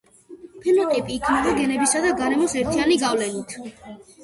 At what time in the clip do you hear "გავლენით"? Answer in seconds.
3.07-3.57